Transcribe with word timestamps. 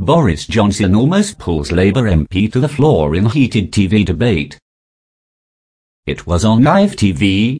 Boris 0.00 0.46
Johnson 0.46 0.94
almost 0.94 1.38
pulls 1.38 1.72
Labour 1.72 2.04
MP 2.04 2.50
to 2.50 2.58
the 2.58 2.70
floor 2.70 3.14
in 3.14 3.26
heated 3.26 3.70
TV 3.70 4.02
debate. 4.02 4.58
It 6.06 6.26
was 6.26 6.42
on 6.42 6.64
live 6.64 6.92
TV, 6.92 7.58